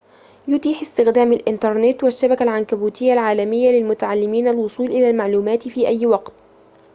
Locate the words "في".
5.67-5.87